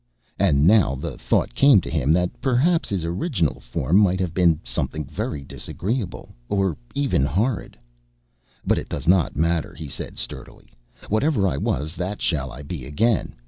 And 0.39 0.65
now 0.65 0.95
the 0.95 1.15
thought 1.15 1.53
came 1.53 1.79
to 1.81 1.89
him 1.91 2.11
that 2.13 2.31
perhaps 2.41 2.89
his 2.89 3.05
original 3.05 3.59
form 3.59 3.97
might 3.97 4.19
have 4.19 4.33
been 4.33 4.59
something 4.63 5.05
very 5.05 5.43
disagreeable, 5.43 6.33
or 6.49 6.75
even 6.95 7.23
horrid. 7.23 7.77
"But 8.65 8.79
it 8.79 8.89
does 8.89 9.07
not 9.07 9.35
matter," 9.35 9.75
he 9.75 9.87
said 9.89 10.17
sturdily. 10.17 10.69
"Whatever 11.09 11.47
I 11.47 11.57
was 11.57 11.95
that 11.97 12.19
shall 12.19 12.51
I 12.51 12.63
be 12.63 12.83
again. 12.87 13.35